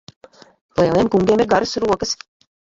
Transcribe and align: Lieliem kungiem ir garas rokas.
Lieliem 0.79 1.11
kungiem 1.17 1.45
ir 1.45 1.51
garas 1.53 1.75
rokas. 1.85 2.17